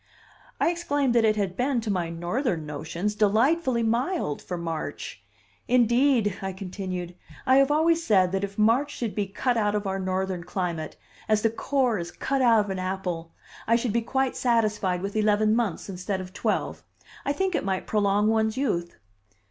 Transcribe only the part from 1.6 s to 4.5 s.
to my Northern notions, delightfully mild